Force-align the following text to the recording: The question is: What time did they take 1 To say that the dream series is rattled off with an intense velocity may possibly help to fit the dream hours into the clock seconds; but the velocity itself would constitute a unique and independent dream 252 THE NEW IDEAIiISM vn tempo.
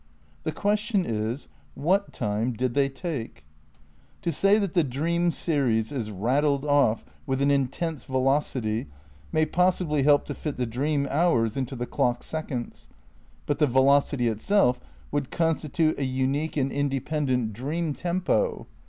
The 0.41 0.51
question 0.51 1.05
is: 1.05 1.47
What 1.75 2.11
time 2.11 2.53
did 2.53 2.73
they 2.73 2.89
take 2.89 3.45
1 4.21 4.21
To 4.23 4.31
say 4.31 4.57
that 4.57 4.73
the 4.73 4.83
dream 4.83 5.29
series 5.29 5.91
is 5.91 6.09
rattled 6.09 6.65
off 6.65 7.05
with 7.27 7.39
an 7.39 7.51
intense 7.51 8.05
velocity 8.05 8.87
may 9.31 9.45
possibly 9.45 10.01
help 10.01 10.25
to 10.25 10.33
fit 10.33 10.57
the 10.57 10.65
dream 10.65 11.07
hours 11.11 11.55
into 11.55 11.75
the 11.75 11.85
clock 11.85 12.23
seconds; 12.23 12.87
but 13.45 13.59
the 13.59 13.67
velocity 13.67 14.27
itself 14.27 14.79
would 15.11 15.29
constitute 15.29 15.99
a 15.99 16.03
unique 16.03 16.57
and 16.57 16.71
independent 16.71 17.53
dream 17.53 17.93
252 17.93 18.01
THE 18.01 18.09
NEW 18.09 18.09
IDEAIiISM 18.09 18.45
vn 18.47 18.55
tempo. 18.57 18.67